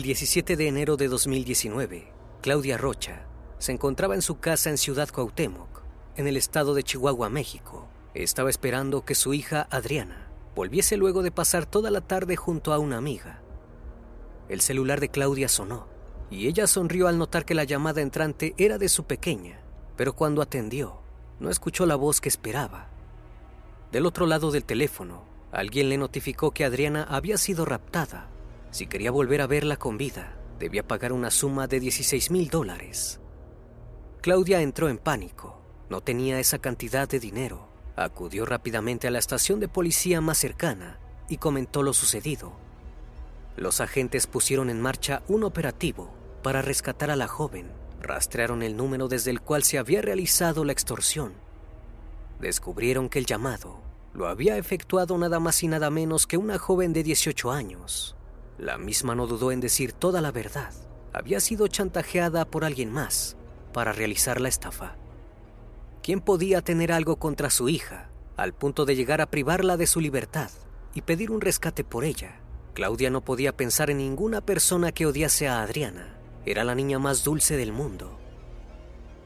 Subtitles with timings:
[0.00, 3.26] El 17 de enero de 2019, Claudia Rocha
[3.58, 5.82] se encontraba en su casa en Ciudad Cuauhtémoc,
[6.16, 7.86] en el estado de Chihuahua, México.
[8.14, 12.78] Estaba esperando que su hija Adriana volviese luego de pasar toda la tarde junto a
[12.78, 13.42] una amiga.
[14.48, 15.86] El celular de Claudia sonó
[16.30, 19.60] y ella sonrió al notar que la llamada entrante era de su pequeña,
[19.98, 21.02] pero cuando atendió,
[21.40, 22.88] no escuchó la voz que esperaba.
[23.92, 28.30] Del otro lado del teléfono, alguien le notificó que Adriana había sido raptada
[28.70, 33.20] si quería volver a verla con vida, debía pagar una suma de 16 mil dólares.
[34.20, 35.62] Claudia entró en pánico.
[35.88, 37.68] No tenía esa cantidad de dinero.
[37.96, 42.52] Acudió rápidamente a la estación de policía más cercana y comentó lo sucedido.
[43.56, 47.70] Los agentes pusieron en marcha un operativo para rescatar a la joven.
[48.00, 51.32] Rastrearon el número desde el cual se había realizado la extorsión.
[52.38, 53.82] Descubrieron que el llamado
[54.12, 58.16] lo había efectuado nada más y nada menos que una joven de 18 años.
[58.60, 60.70] La misma no dudó en decir toda la verdad.
[61.14, 63.38] Había sido chantajeada por alguien más
[63.72, 64.96] para realizar la estafa.
[66.02, 69.98] ¿Quién podía tener algo contra su hija al punto de llegar a privarla de su
[69.98, 70.50] libertad
[70.92, 72.38] y pedir un rescate por ella?
[72.74, 76.18] Claudia no podía pensar en ninguna persona que odiase a Adriana.
[76.44, 78.18] Era la niña más dulce del mundo.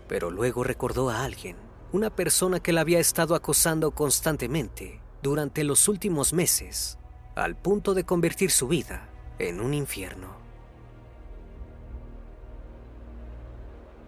[0.07, 1.57] Pero luego recordó a alguien,
[1.91, 6.99] una persona que la había estado acosando constantemente durante los últimos meses,
[7.35, 10.29] al punto de convertir su vida en un infierno.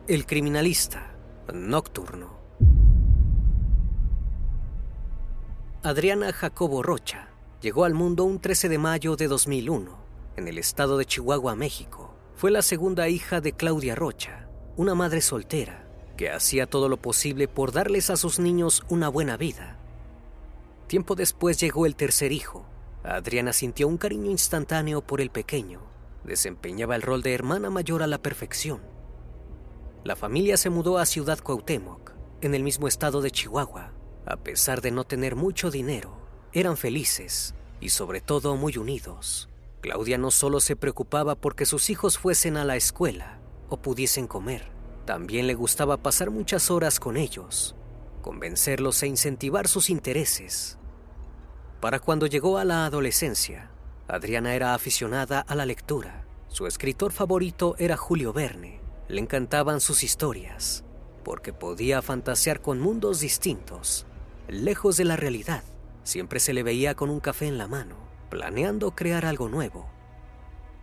[0.07, 1.15] El criminalista
[1.53, 2.37] nocturno.
[5.83, 7.29] Adriana Jacobo Rocha
[7.61, 9.97] llegó al mundo un 13 de mayo de 2001
[10.37, 12.15] en el estado de Chihuahua, México.
[12.35, 15.87] Fue la segunda hija de Claudia Rocha, una madre soltera
[16.17, 19.77] que hacía todo lo posible por darles a sus niños una buena vida.
[20.87, 22.65] Tiempo después llegó el tercer hijo,
[23.07, 25.81] Adriana sintió un cariño instantáneo por el pequeño.
[26.25, 28.81] Desempeñaba el rol de hermana mayor a la perfección.
[30.03, 33.93] La familia se mudó a Ciudad Cuauhtémoc, en el mismo estado de Chihuahua.
[34.27, 36.17] A pesar de no tener mucho dinero,
[36.53, 39.49] eran felices y sobre todo muy unidos.
[39.81, 43.39] Claudia no solo se preocupaba porque sus hijos fuesen a la escuela
[43.69, 44.73] o pudiesen comer,
[45.05, 47.77] también le gustaba pasar muchas horas con ellos,
[48.23, 50.79] convencerlos e incentivar sus intereses.
[51.81, 53.71] Para cuando llegó a la adolescencia,
[54.09, 56.25] Adriana era aficionada a la lectura.
[56.49, 58.81] Su escritor favorito era Julio Verne.
[59.09, 60.85] Le encantaban sus historias,
[61.23, 64.07] porque podía fantasear con mundos distintos,
[64.49, 65.65] lejos de la realidad.
[66.03, 67.97] siempre se le veía con un café en la mano,
[68.31, 69.91] planeando crear algo nuevo.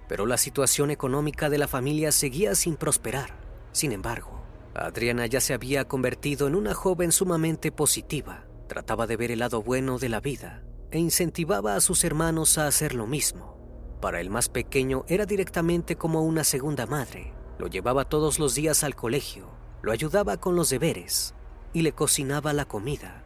[0.09, 3.29] Pero la situación económica de la familia seguía sin prosperar.
[3.71, 4.43] Sin embargo,
[4.75, 8.43] Adriana ya se había convertido en una joven sumamente positiva.
[8.67, 10.61] Trataba de ver el lado bueno de la vida
[10.93, 13.57] e incentivaba a sus hermanos a hacer lo mismo.
[13.99, 17.33] Para el más pequeño era directamente como una segunda madre.
[17.57, 19.49] Lo llevaba todos los días al colegio,
[19.81, 21.33] lo ayudaba con los deberes
[21.73, 23.23] y le cocinaba la comida.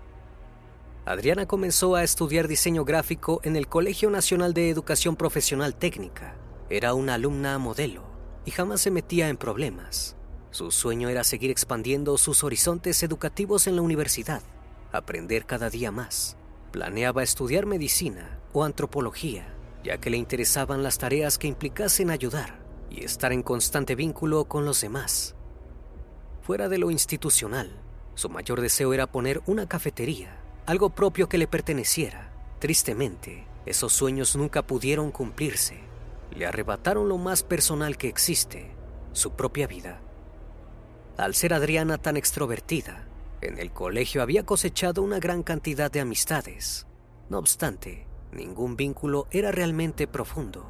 [1.05, 6.35] Adriana comenzó a estudiar diseño gráfico en el Colegio Nacional de Educación Profesional Técnica.
[6.69, 8.03] Era una alumna modelo
[8.45, 10.15] y jamás se metía en problemas.
[10.51, 14.41] Su sueño era seguir expandiendo sus horizontes educativos en la universidad,
[14.93, 16.37] aprender cada día más.
[16.77, 19.47] Planeaba estudiar medicina o antropología,
[19.83, 22.59] ya que le interesaban las tareas que implicasen ayudar
[22.91, 25.33] y estar en constante vínculo con los demás.
[26.43, 27.71] Fuera de lo institucional,
[28.13, 30.37] su mayor deseo era poner una cafetería,
[30.67, 32.31] algo propio que le perteneciera.
[32.59, 35.79] Tristemente, esos sueños nunca pudieron cumplirse.
[36.29, 38.69] Le arrebataron lo más personal que existe,
[39.13, 39.99] su propia vida.
[41.17, 43.07] Al ser Adriana tan extrovertida,
[43.41, 46.87] en el colegio había cosechado una gran cantidad de amistades.
[47.29, 50.65] No obstante, ningún vínculo era realmente profundo.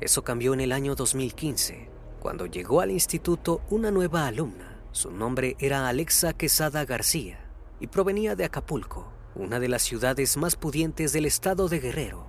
[0.00, 1.88] Eso cambió en el año 2015,
[2.20, 4.80] cuando llegó al instituto una nueva alumna.
[4.92, 7.38] Su nombre era Alexa Quesada García
[7.80, 12.26] y provenía de Acapulco, una de las ciudades más pudientes del estado de Guerrero.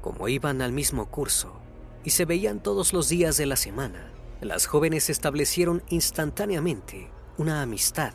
[0.00, 1.60] Como iban al mismo curso
[2.02, 4.10] y se veían todos los días de la semana,
[4.40, 8.12] las jóvenes establecieron instantáneamente una amistad.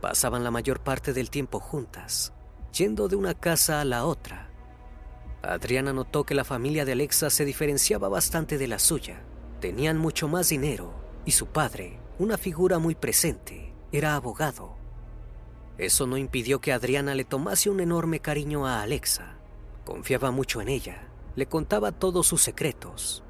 [0.00, 2.32] Pasaban la mayor parte del tiempo juntas,
[2.72, 4.50] yendo de una casa a la otra.
[5.42, 9.22] Adriana notó que la familia de Alexa se diferenciaba bastante de la suya.
[9.60, 10.92] Tenían mucho más dinero
[11.24, 14.76] y su padre, una figura muy presente, era abogado.
[15.78, 19.38] Eso no impidió que Adriana le tomase un enorme cariño a Alexa.
[19.84, 23.24] Confiaba mucho en ella, le contaba todos sus secretos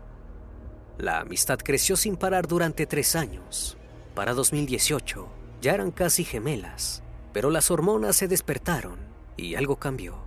[0.99, 3.76] la amistad creció sin parar durante tres años.
[4.14, 5.28] Para 2018
[5.61, 7.02] ya eran casi gemelas,
[7.32, 8.99] pero las hormonas se despertaron
[9.37, 10.22] y algo cambió.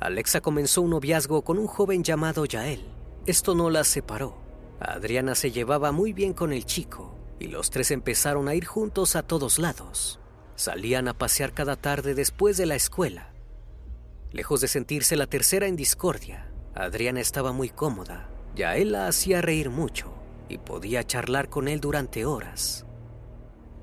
[0.00, 2.86] Alexa comenzó un noviazgo con un joven llamado Yael.
[3.26, 4.36] Esto no las separó.
[4.80, 9.14] Adriana se llevaba muy bien con el chico y los tres empezaron a ir juntos
[9.14, 10.20] a todos lados.
[10.56, 13.32] Salían a pasear cada tarde después de la escuela.
[14.32, 19.42] Lejos de sentirse la tercera en discordia, Adriana estaba muy cómoda, ya él la hacía
[19.42, 20.21] reír mucho
[20.52, 22.84] y podía charlar con él durante horas.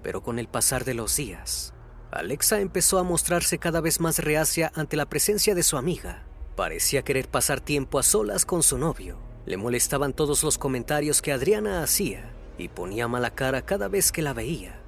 [0.03, 1.73] Pero con el pasar de los días,
[2.11, 6.25] Alexa empezó a mostrarse cada vez más reacia ante la presencia de su amiga.
[6.55, 9.17] Parecía querer pasar tiempo a solas con su novio.
[9.45, 14.21] Le molestaban todos los comentarios que Adriana hacía y ponía mala cara cada vez que
[14.21, 14.81] la veía.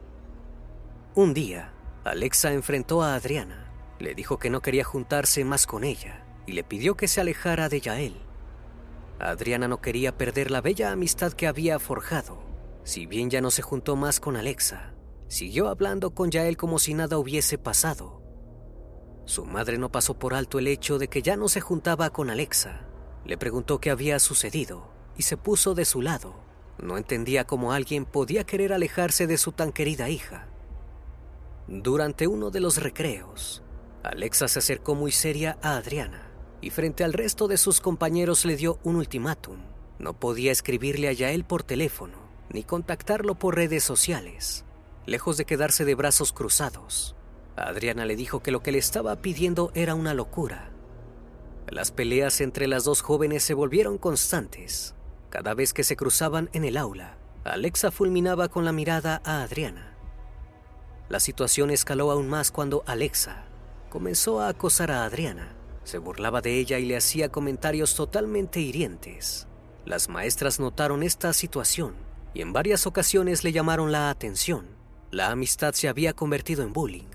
[1.16, 1.74] Un día,
[2.04, 3.72] Alexa enfrentó a Adriana.
[4.00, 7.69] Le dijo que no quería juntarse más con ella y le pidió que se alejara
[7.69, 8.31] de Yael.
[9.21, 12.41] Adriana no quería perder la bella amistad que había forjado.
[12.83, 14.95] Si bien ya no se juntó más con Alexa,
[15.27, 18.19] siguió hablando con Yael como si nada hubiese pasado.
[19.25, 22.31] Su madre no pasó por alto el hecho de que ya no se juntaba con
[22.31, 22.88] Alexa.
[23.23, 26.33] Le preguntó qué había sucedido y se puso de su lado.
[26.81, 30.47] No entendía cómo alguien podía querer alejarse de su tan querida hija.
[31.68, 33.62] Durante uno de los recreos,
[34.01, 36.31] Alexa se acercó muy seria a Adriana
[36.61, 39.57] y frente al resto de sus compañeros le dio un ultimátum.
[39.99, 42.21] No podía escribirle a Yael por teléfono
[42.53, 44.65] ni contactarlo por redes sociales,
[45.06, 47.15] lejos de quedarse de brazos cruzados.
[47.56, 50.71] Adriana le dijo que lo que le estaba pidiendo era una locura.
[51.69, 54.95] Las peleas entre las dos jóvenes se volvieron constantes.
[55.30, 59.95] Cada vez que se cruzaban en el aula, Alexa fulminaba con la mirada a Adriana.
[61.07, 63.45] La situación escaló aún más cuando Alexa
[63.89, 69.47] comenzó a acosar a Adriana se burlaba de ella y le hacía comentarios totalmente hirientes.
[69.85, 71.95] Las maestras notaron esta situación
[72.33, 74.68] y en varias ocasiones le llamaron la atención.
[75.09, 77.09] La amistad se había convertido en bullying.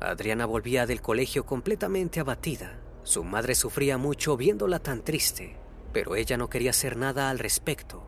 [0.00, 2.78] Adriana volvía del colegio completamente abatida.
[3.02, 5.56] Su madre sufría mucho viéndola tan triste,
[5.92, 8.06] pero ella no quería hacer nada al respecto.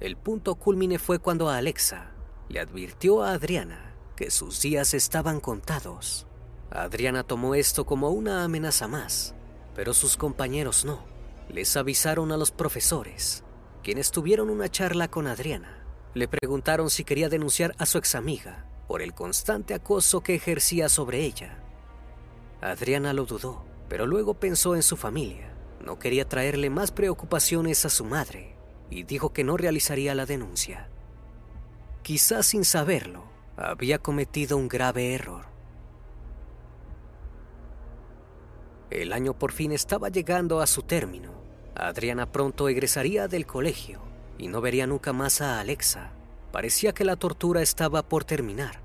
[0.00, 2.12] El punto culmine fue cuando Alexa
[2.48, 6.26] le advirtió a Adriana que sus días estaban contados.
[6.74, 9.34] Adriana tomó esto como una amenaza más,
[9.74, 11.04] pero sus compañeros no.
[11.48, 13.44] Les avisaron a los profesores,
[13.82, 15.84] quienes tuvieron una charla con Adriana.
[16.14, 21.20] Le preguntaron si quería denunciar a su examiga por el constante acoso que ejercía sobre
[21.20, 21.58] ella.
[22.62, 25.52] Adriana lo dudó, pero luego pensó en su familia.
[25.84, 28.56] No quería traerle más preocupaciones a su madre
[28.88, 30.88] y dijo que no realizaría la denuncia.
[32.02, 33.24] Quizás sin saberlo,
[33.56, 35.51] había cometido un grave error.
[38.92, 41.32] El año por fin estaba llegando a su término.
[41.74, 44.02] Adriana pronto egresaría del colegio
[44.36, 46.12] y no vería nunca más a Alexa.
[46.52, 48.80] Parecía que la tortura estaba por terminar.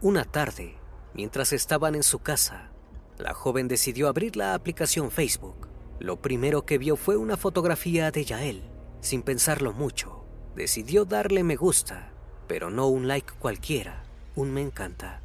[0.00, 0.76] Una tarde,
[1.12, 2.70] mientras estaban en su casa,
[3.18, 5.68] la joven decidió abrir la aplicación Facebook.
[5.98, 8.62] Lo primero que vio fue una fotografía de Yael.
[9.02, 10.24] Sin pensarlo mucho,
[10.54, 12.12] decidió darle me gusta,
[12.48, 14.04] pero no un like cualquiera,
[14.36, 15.20] un me encanta.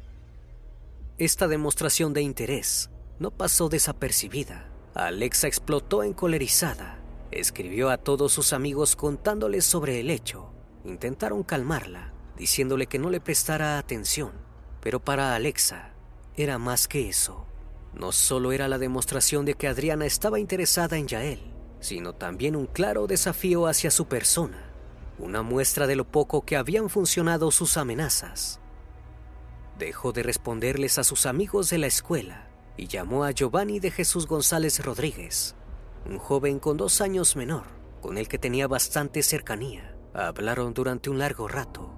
[1.16, 4.68] Esta demostración de interés no pasó desapercibida.
[4.94, 6.98] Alexa explotó encolerizada.
[7.30, 10.52] Escribió a todos sus amigos contándoles sobre el hecho.
[10.84, 14.32] Intentaron calmarla, diciéndole que no le prestara atención.
[14.80, 15.94] Pero para Alexa
[16.36, 17.46] era más que eso.
[17.94, 21.40] No solo era la demostración de que Adriana estaba interesada en Yael,
[21.80, 24.70] sino también un claro desafío hacia su persona,
[25.18, 28.60] una muestra de lo poco que habían funcionado sus amenazas.
[29.78, 34.26] Dejó de responderles a sus amigos de la escuela y llamó a Giovanni de Jesús
[34.26, 35.54] González Rodríguez,
[36.06, 37.64] un joven con dos años menor,
[38.00, 39.96] con el que tenía bastante cercanía.
[40.14, 41.94] Hablaron durante un largo rato.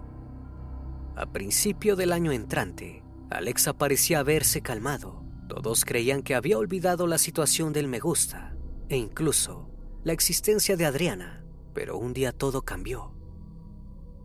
[1.16, 5.24] A principio del año entrante, Alexa parecía haberse calmado.
[5.48, 8.56] Todos creían que había olvidado la situación del me gusta
[8.88, 9.70] e incluso
[10.04, 13.14] la existencia de Adriana, pero un día todo cambió.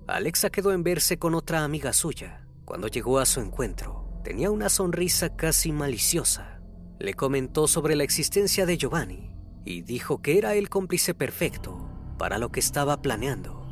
[0.08, 2.46] Alexa quedó en verse con otra amiga suya.
[2.66, 6.62] Cuando llegó a su encuentro, tenía una sonrisa casi maliciosa.
[7.00, 9.34] Le comentó sobre la existencia de Giovanni
[9.66, 13.66] y dijo que era el cómplice perfecto para lo que estaba planeando.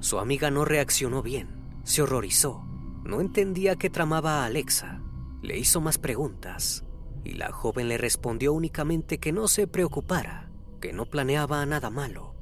[0.00, 2.66] Su amiga no reaccionó bien, se horrorizó,
[3.02, 5.00] no entendía qué tramaba a Alexa,
[5.42, 6.84] le hizo más preguntas
[7.24, 10.50] y la joven le respondió únicamente que no se preocupara,
[10.82, 12.34] que no planeaba nada malo.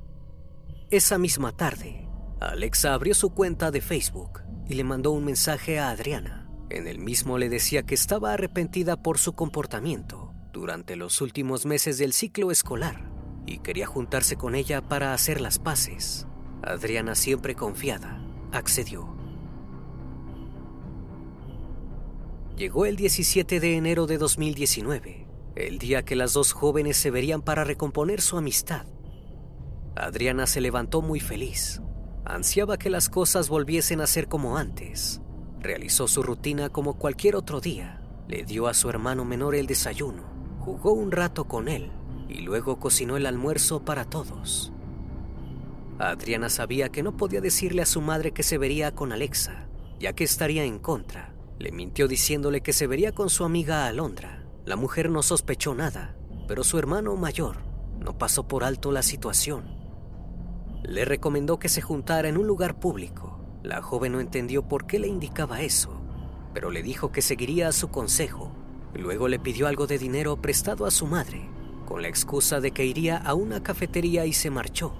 [0.90, 2.09] Esa misma tarde,
[2.40, 6.43] Alexa abrió su cuenta de Facebook y le mandó un mensaje a Adriana.
[6.75, 11.99] En el mismo le decía que estaba arrepentida por su comportamiento durante los últimos meses
[11.99, 13.12] del ciclo escolar
[13.47, 16.26] y quería juntarse con ella para hacer las paces.
[16.64, 19.16] Adriana, siempre confiada, accedió.
[22.57, 27.40] Llegó el 17 de enero de 2019, el día que las dos jóvenes se verían
[27.40, 28.85] para recomponer su amistad.
[29.95, 31.81] Adriana se levantó muy feliz.
[32.25, 35.21] Ansiaba que las cosas volviesen a ser como antes.
[35.64, 37.99] Realizó su rutina como cualquier otro día.
[38.28, 40.23] Le dio a su hermano menor el desayuno,
[40.59, 41.90] jugó un rato con él
[42.28, 44.75] y luego cocinó el almuerzo para todos.
[45.99, 49.66] Adriana sabía que no podía decirle a su madre que se vería con Alexa,
[49.99, 51.33] ya que estaría en contra.
[51.59, 54.44] Le mintió diciéndole que se vería con su amiga Alondra.
[54.66, 56.14] La mujer no sospechó nada,
[56.47, 57.56] pero su hermano mayor
[58.00, 59.64] no pasó por alto la situación.
[60.83, 63.33] Le recomendó que se juntara en un lugar público
[63.64, 65.99] la joven no entendió por qué le indicaba eso,
[66.52, 68.52] pero le dijo que seguiría su consejo.
[68.94, 71.49] Luego le pidió algo de dinero prestado a su madre,
[71.87, 74.94] con la excusa de que iría a una cafetería y se marchó.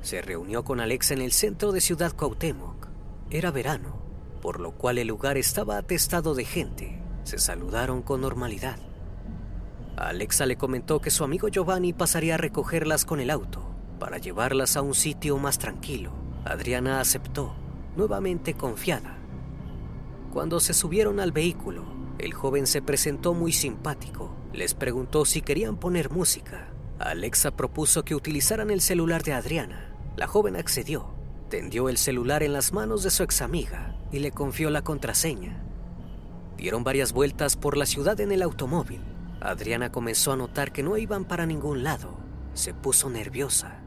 [0.00, 2.88] Se reunió con Alexa en el centro de Ciudad Cuauhtémoc.
[3.30, 3.98] Era verano,
[4.40, 6.98] por lo cual el lugar estaba atestado de gente.
[7.24, 8.78] Se saludaron con normalidad.
[9.94, 13.68] Alexa le comentó que su amigo Giovanni pasaría a recogerlas con el auto
[14.00, 16.27] para llevarlas a un sitio más tranquilo.
[16.48, 17.52] Adriana aceptó,
[17.94, 19.18] nuevamente confiada.
[20.32, 21.84] Cuando se subieron al vehículo,
[22.18, 24.34] el joven se presentó muy simpático.
[24.54, 26.68] Les preguntó si querían poner música.
[26.98, 29.94] Alexa propuso que utilizaran el celular de Adriana.
[30.16, 31.10] La joven accedió.
[31.50, 35.62] Tendió el celular en las manos de su examiga y le confió la contraseña.
[36.56, 39.02] Dieron varias vueltas por la ciudad en el automóvil.
[39.42, 42.16] Adriana comenzó a notar que no iban para ningún lado.
[42.54, 43.82] Se puso nerviosa.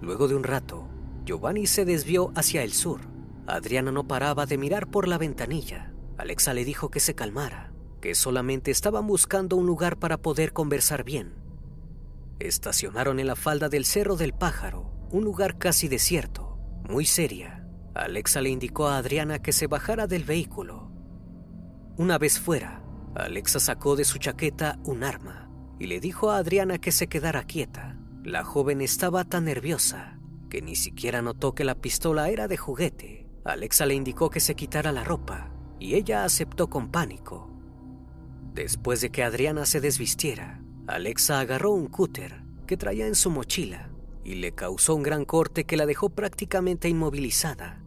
[0.00, 0.88] Luego de un rato,
[1.24, 3.00] Giovanni se desvió hacia el sur.
[3.46, 5.92] Adriana no paraba de mirar por la ventanilla.
[6.18, 11.04] Alexa le dijo que se calmara, que solamente estaban buscando un lugar para poder conversar
[11.04, 11.34] bien.
[12.38, 16.58] Estacionaron en la falda del Cerro del Pájaro, un lugar casi desierto,
[16.88, 17.66] muy seria.
[17.94, 20.90] Alexa le indicó a Adriana que se bajara del vehículo.
[21.96, 22.82] Una vez fuera,
[23.14, 27.42] Alexa sacó de su chaqueta un arma y le dijo a Adriana que se quedara
[27.44, 27.98] quieta.
[28.22, 30.19] La joven estaba tan nerviosa
[30.50, 33.26] que ni siquiera notó que la pistola era de juguete.
[33.44, 37.48] Alexa le indicó que se quitara la ropa y ella aceptó con pánico.
[38.52, 43.90] Después de que Adriana se desvistiera, Alexa agarró un cúter que traía en su mochila
[44.24, 47.82] y le causó un gran corte que la dejó prácticamente inmovilizada.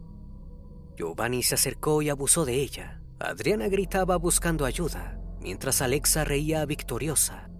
[0.96, 3.00] Giovanni se acercó y abusó de ella.
[3.20, 7.50] Adriana gritaba buscando ayuda, mientras Alexa reía victoriosa.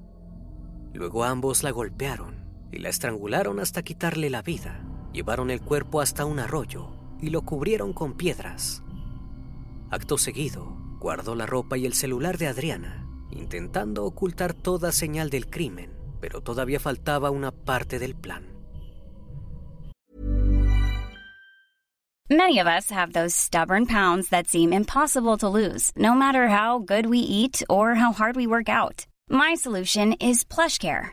[0.92, 4.84] Luego ambos la golpearon y la estrangularon hasta quitarle la vida.
[5.14, 6.88] Llevaron el cuerpo hasta un arroyo
[7.20, 8.82] y lo cubrieron con piedras.
[9.88, 15.48] Acto seguido, guardó la ropa y el celular de Adriana, intentando ocultar toda señal del
[15.48, 18.52] crimen, pero todavía faltaba una parte del plan.
[22.28, 26.80] Many of us have those stubborn pounds that seem impossible to lose, no matter how
[26.80, 29.06] good we eat or how hard we work out.
[29.28, 31.12] My solution is PlushCare.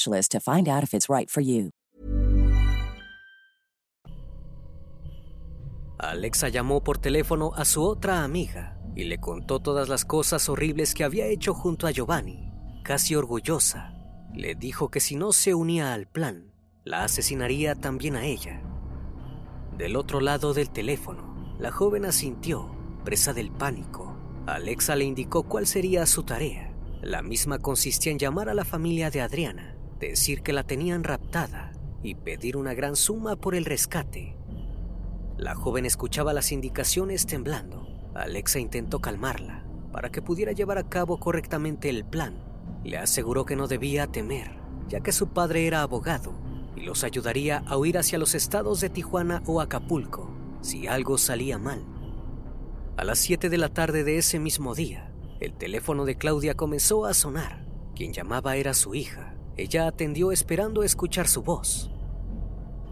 [1.41, 1.71] you.
[6.01, 10.95] Alexa llamó por teléfono a su otra amiga y le contó todas las cosas horribles
[10.95, 12.51] que había hecho junto a Giovanni.
[12.83, 13.93] Casi orgullosa,
[14.33, 16.51] le dijo que si no se unía al plan,
[16.83, 18.63] la asesinaría también a ella.
[19.77, 24.17] Del otro lado del teléfono, la joven asintió, presa del pánico.
[24.47, 26.73] Alexa le indicó cuál sería su tarea.
[27.03, 31.71] La misma consistía en llamar a la familia de Adriana, decir que la tenían raptada
[32.03, 34.35] y pedir una gran suma por el rescate.
[35.37, 37.87] La joven escuchaba las indicaciones temblando.
[38.13, 42.35] Alexa intentó calmarla para que pudiera llevar a cabo correctamente el plan.
[42.83, 44.51] Le aseguró que no debía temer,
[44.87, 46.33] ya que su padre era abogado
[46.75, 51.57] y los ayudaría a huir hacia los estados de Tijuana o Acapulco si algo salía
[51.57, 51.83] mal.
[52.97, 57.05] A las 7 de la tarde de ese mismo día, el teléfono de Claudia comenzó
[57.05, 57.65] a sonar.
[57.95, 59.30] Quien llamaba era su hija.
[59.61, 61.91] Ella atendió esperando escuchar su voz.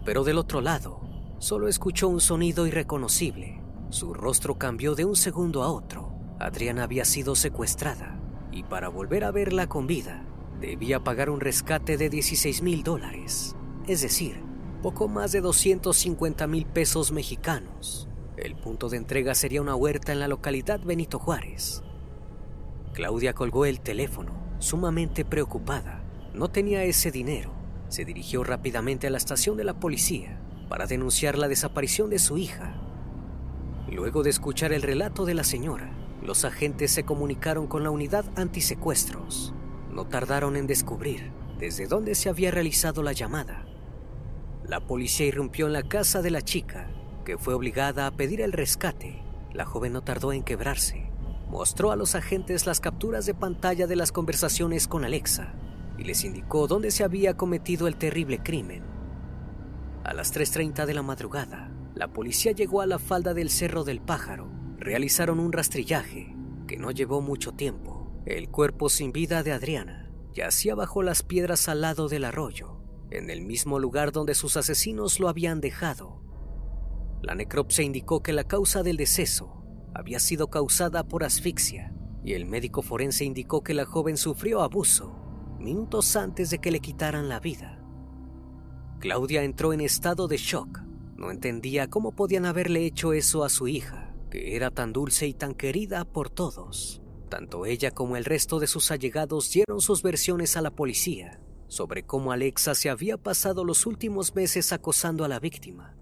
[0.04, 1.00] Pero del otro lado,
[1.40, 3.60] solo escuchó un sonido irreconocible.
[3.88, 6.14] Su rostro cambió de un segundo a otro.
[6.38, 8.20] Adriana había sido secuestrada
[8.52, 10.24] y para volver a verla con vida,
[10.60, 13.56] debía pagar un rescate de 16 mil dólares,
[13.88, 14.40] es decir,
[14.80, 18.08] poco más de 250 mil pesos mexicanos.
[18.36, 21.82] El punto de entrega sería una huerta en la localidad Benito Juárez.
[22.92, 25.99] Claudia colgó el teléfono, sumamente preocupada.
[26.32, 27.52] No tenía ese dinero.
[27.88, 32.38] Se dirigió rápidamente a la estación de la policía para denunciar la desaparición de su
[32.38, 32.80] hija.
[33.90, 35.90] Luego de escuchar el relato de la señora,
[36.22, 39.52] los agentes se comunicaron con la unidad antisecuestros.
[39.90, 43.66] No tardaron en descubrir desde dónde se había realizado la llamada.
[44.64, 46.88] La policía irrumpió en la casa de la chica,
[47.24, 49.20] que fue obligada a pedir el rescate.
[49.52, 51.10] La joven no tardó en quebrarse.
[51.48, 55.52] Mostró a los agentes las capturas de pantalla de las conversaciones con Alexa
[56.00, 58.82] y les indicó dónde se había cometido el terrible crimen.
[60.02, 64.00] A las 3.30 de la madrugada, la policía llegó a la falda del Cerro del
[64.00, 64.50] Pájaro.
[64.78, 66.34] Realizaron un rastrillaje
[66.66, 68.22] que no llevó mucho tiempo.
[68.24, 73.28] El cuerpo sin vida de Adriana yacía bajo las piedras al lado del arroyo, en
[73.28, 76.22] el mismo lugar donde sus asesinos lo habían dejado.
[77.20, 81.92] La necropsia indicó que la causa del deceso había sido causada por asfixia
[82.24, 85.29] y el médico forense indicó que la joven sufrió abuso
[85.60, 87.80] minutos antes de que le quitaran la vida.
[88.98, 90.80] Claudia entró en estado de shock.
[91.16, 95.34] No entendía cómo podían haberle hecho eso a su hija, que era tan dulce y
[95.34, 97.02] tan querida por todos.
[97.28, 102.02] Tanto ella como el resto de sus allegados dieron sus versiones a la policía sobre
[102.02, 105.94] cómo Alexa se había pasado los últimos meses acosando a la víctima.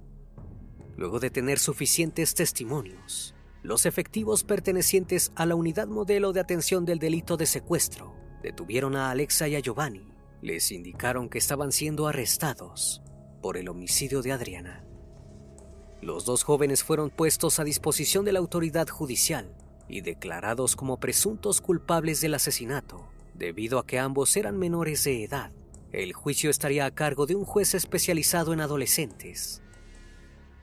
[0.96, 6.98] Luego de tener suficientes testimonios, los efectivos pertenecientes a la unidad modelo de atención del
[6.98, 10.08] delito de secuestro detuvieron a Alexa y a Giovanni.
[10.40, 13.02] Les indicaron que estaban siendo arrestados
[13.42, 14.86] por el homicidio de Adriana.
[16.00, 19.54] Los dos jóvenes fueron puestos a disposición de la autoridad judicial
[19.86, 25.52] y declarados como presuntos culpables del asesinato, debido a que ambos eran menores de edad.
[25.92, 29.62] el juicio estaría a cargo de un juez especializado en adolescentes.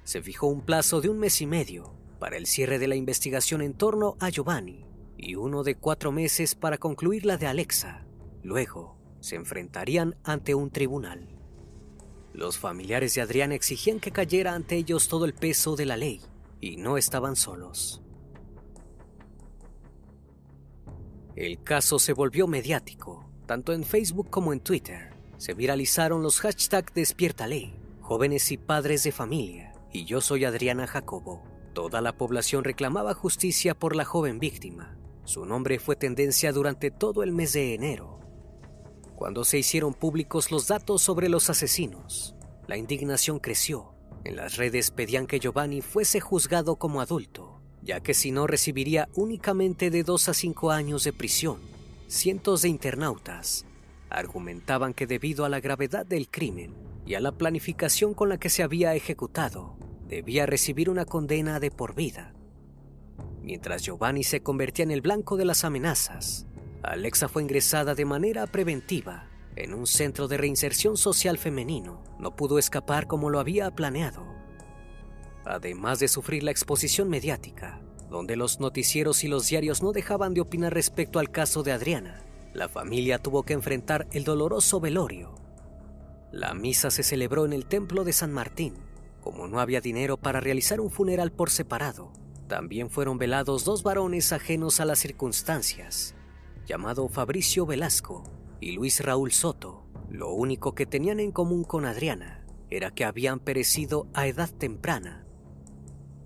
[0.03, 3.61] Se fijó un plazo de un mes y medio para el cierre de la investigación
[3.61, 4.84] en torno a Giovanni
[5.17, 8.05] y uno de cuatro meses para concluir la de Alexa.
[8.43, 11.27] Luego, se enfrentarían ante un tribunal.
[12.33, 16.21] Los familiares de Adrián exigían que cayera ante ellos todo el peso de la ley
[16.59, 18.01] y no estaban solos.
[21.35, 25.13] El caso se volvió mediático, tanto en Facebook como en Twitter.
[25.37, 30.87] Se viralizaron los hashtags Despierta Ley, jóvenes y padres de familia, y yo soy Adriana
[30.87, 31.43] Jacobo.
[31.73, 34.97] Toda la población reclamaba justicia por la joven víctima.
[35.25, 38.19] Su nombre fue tendencia durante todo el mes de enero.
[39.15, 42.35] Cuando se hicieron públicos los datos sobre los asesinos,
[42.67, 43.95] la indignación creció.
[44.23, 49.09] En las redes pedían que Giovanni fuese juzgado como adulto, ya que si no recibiría
[49.15, 51.59] únicamente de dos a cinco años de prisión.
[52.07, 53.65] Cientos de internautas
[54.09, 58.49] argumentaban que debido a la gravedad del crimen y a la planificación con la que
[58.49, 59.75] se había ejecutado,
[60.07, 62.33] debía recibir una condena de por vida.
[63.45, 66.47] Mientras Giovanni se convertía en el blanco de las amenazas,
[66.81, 72.01] Alexa fue ingresada de manera preventiva en un centro de reinserción social femenino.
[72.17, 74.25] No pudo escapar como lo había planeado.
[75.45, 77.79] Además de sufrir la exposición mediática,
[78.09, 82.25] donde los noticieros y los diarios no dejaban de opinar respecto al caso de Adriana,
[82.55, 85.35] la familia tuvo que enfrentar el doloroso velorio.
[86.31, 88.73] La misa se celebró en el templo de San Martín,
[89.21, 92.11] como no había dinero para realizar un funeral por separado,
[92.47, 96.15] también fueron velados dos varones ajenos a las circunstancias,
[96.65, 98.23] llamado Fabricio Velasco
[98.59, 99.85] y Luis Raúl Soto.
[100.09, 105.25] Lo único que tenían en común con Adriana era que habían perecido a edad temprana.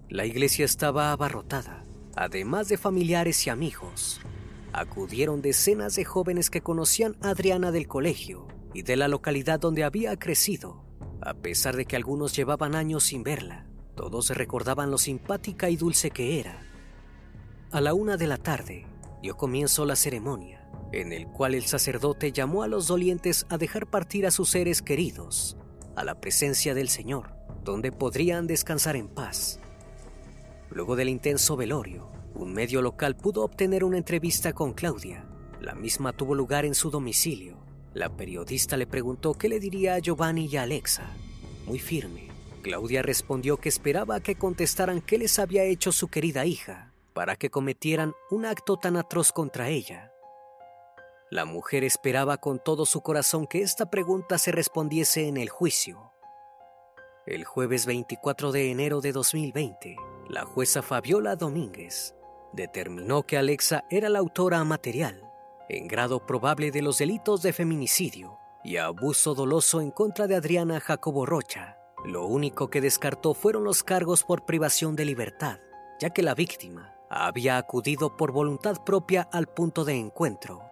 [0.10, 4.22] La iglesia estaba abarrotada, además de familiares y amigos.
[4.74, 9.84] Acudieron decenas de jóvenes que conocían a Adriana del colegio y de la localidad donde
[9.84, 10.90] había crecido
[11.22, 13.66] a pesar de que algunos llevaban años sin verla,
[14.00, 16.62] todos recordaban lo simpática y dulce que era.
[17.70, 18.88] A la una de la tarde
[19.22, 23.88] dio comienzo la ceremonia, en el cual el sacerdote llamó a los dolientes a dejar
[23.88, 25.58] partir a sus seres queridos
[25.98, 27.36] a la presencia del Señor,
[27.66, 29.60] donde podrían descansar en paz.
[30.70, 35.26] Luego del intenso velorio, un medio local pudo obtener una entrevista con Claudia.
[35.60, 37.60] La misma tuvo lugar en su domicilio
[37.94, 41.04] la periodista le preguntó qué le diría a Giovanni y a Alexa.
[41.66, 42.29] Muy firme,
[42.62, 47.50] Claudia respondió que esperaba que contestaran qué les había hecho su querida hija para que
[47.50, 50.12] cometieran un acto tan atroz contra ella.
[51.32, 56.12] La mujer esperaba con todo su corazón que esta pregunta se respondiese en el juicio.
[57.26, 59.96] El jueves 24 de enero de 2020,
[60.30, 62.16] la jueza Fabiola Domínguez
[62.54, 65.30] determinó que Alexa era la autora material
[65.70, 70.80] en grado probable de los delitos de feminicidio y abuso doloso en contra de Adriana
[70.80, 71.79] Jacobo Rocha.
[72.06, 75.60] Lo único que descartó fueron los cargos por privación de libertad,
[76.00, 80.64] ya que la víctima había acudido por voluntad propia al punto de encuentro.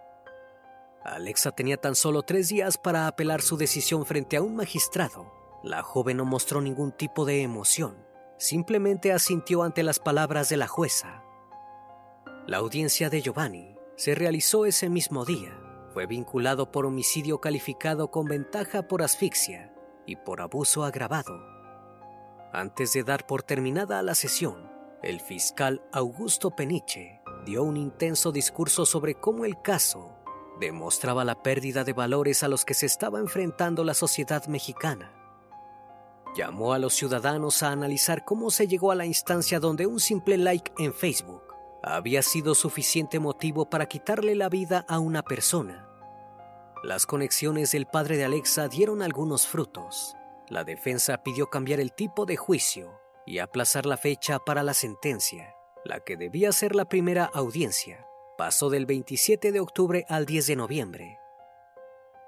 [1.04, 5.30] Alexa tenía tan solo tres días para apelar su decisión frente a un magistrado.
[5.62, 8.06] La joven no mostró ningún tipo de emoción,
[8.38, 11.22] simplemente asintió ante las palabras de la jueza.
[12.46, 15.60] La audiencia de Giovanni se realizó ese mismo día.
[15.92, 19.74] Fue vinculado por homicidio calificado con ventaja por asfixia
[20.08, 21.40] y por abuso agravado.
[22.52, 24.70] Antes de dar por terminada la sesión,
[25.02, 30.16] el fiscal Augusto Peniche dio un intenso discurso sobre cómo el caso
[30.58, 35.14] demostraba la pérdida de valores a los que se estaba enfrentando la sociedad mexicana.
[36.36, 40.36] Llamó a los ciudadanos a analizar cómo se llegó a la instancia donde un simple
[40.36, 41.42] like en Facebook
[41.82, 45.87] había sido suficiente motivo para quitarle la vida a una persona.
[46.84, 50.14] Las conexiones del padre de Alexa dieron algunos frutos.
[50.48, 55.54] La defensa pidió cambiar el tipo de juicio y aplazar la fecha para la sentencia.
[55.84, 60.56] La que debía ser la primera audiencia pasó del 27 de octubre al 10 de
[60.56, 61.18] noviembre.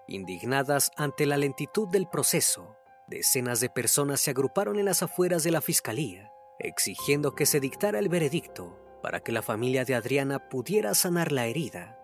[0.09, 5.53] Indignadas ante la lentitud del proceso, decenas de personas se agruparon en las afueras de
[5.53, 10.95] la fiscalía, exigiendo que se dictara el veredicto para que la familia de Adriana pudiera
[10.95, 12.00] sanar la herida.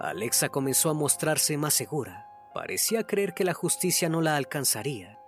[0.00, 2.26] Alexa comenzó a mostrarse más segura.
[2.54, 5.18] Parecía creer que la justicia no la alcanzaría.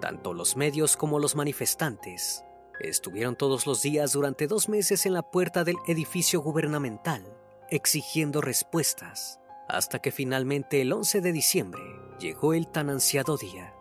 [0.00, 2.44] Tanto los medios como los manifestantes
[2.80, 7.24] estuvieron todos los días durante dos meses en la puerta del edificio gubernamental,
[7.70, 11.82] exigiendo respuestas, hasta que finalmente el 11 de diciembre
[12.18, 13.72] llegó el tan ansiado día.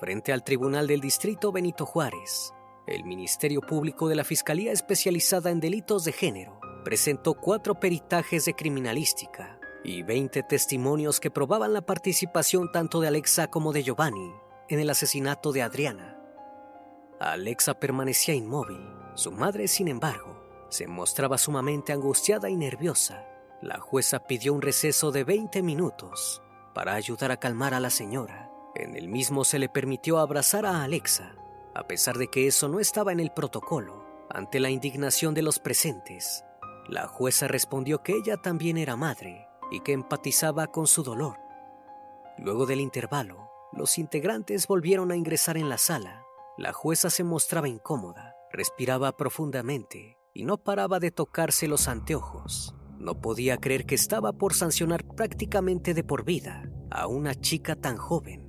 [0.00, 2.52] frente al Tribunal del Distrito Benito Juárez,
[2.86, 8.54] el Ministerio Público de la Fiscalía Especializada en Delitos de Género presentó cuatro peritajes de
[8.54, 14.32] criminalística y 20 testimonios que probaban la participación tanto de Alexa como de Giovanni
[14.68, 16.18] en el asesinato de Adriana.
[17.20, 18.80] Alexa permanecía inmóvil.
[19.14, 23.26] Su madre, sin embargo, se mostraba sumamente angustiada y nerviosa.
[23.62, 26.42] La jueza pidió un receso de 20 minutos
[26.74, 28.50] para ayudar a calmar a la señora.
[28.74, 31.34] En el mismo se le permitió abrazar a Alexa,
[31.74, 34.04] a pesar de que eso no estaba en el protocolo.
[34.30, 36.44] Ante la indignación de los presentes,
[36.88, 41.38] la jueza respondió que ella también era madre y que empatizaba con su dolor.
[42.38, 46.24] Luego del intervalo, los integrantes volvieron a ingresar en la sala.
[46.58, 52.74] La jueza se mostraba incómoda, respiraba profundamente y no paraba de tocarse los anteojos.
[52.98, 57.96] No podía creer que estaba por sancionar prácticamente de por vida a una chica tan
[57.96, 58.48] joven.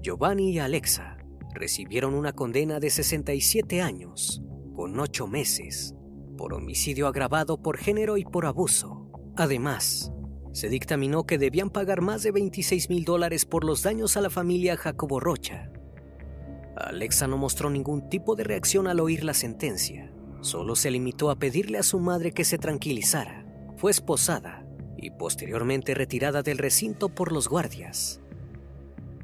[0.00, 1.18] Giovanni y Alexa
[1.54, 4.42] recibieron una condena de 67 años,
[4.74, 5.94] con 8 meses,
[6.36, 9.06] por homicidio agravado por género y por abuso.
[9.36, 10.12] Además,
[10.52, 14.30] se dictaminó que debían pagar más de 26 mil dólares por los daños a la
[14.30, 15.70] familia Jacobo Rocha.
[16.76, 20.12] Alexa no mostró ningún tipo de reacción al oír la sentencia.
[20.40, 23.46] Solo se limitó a pedirle a su madre que se tranquilizara.
[23.76, 24.66] Fue esposada
[24.96, 28.20] y posteriormente retirada del recinto por los guardias.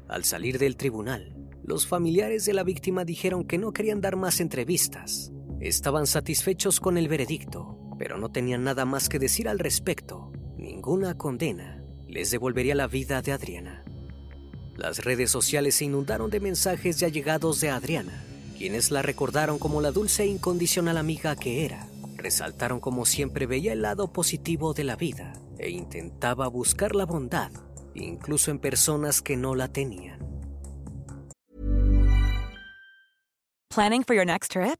[0.07, 4.39] Al salir del tribunal, los familiares de la víctima dijeron que no querían dar más
[4.39, 5.31] entrevistas.
[5.59, 10.31] Estaban satisfechos con el veredicto, pero no tenían nada más que decir al respecto.
[10.57, 13.83] Ninguna condena les devolvería la vida de Adriana.
[14.75, 18.23] Las redes sociales se inundaron de mensajes de allegados de Adriana,
[18.57, 21.87] quienes la recordaron como la dulce e incondicional amiga que era.
[22.15, 27.51] Resaltaron como siempre veía el lado positivo de la vida e intentaba buscar la bondad
[27.95, 30.19] incluso en personas que no la tenían.
[33.69, 34.79] Planning for your next trip?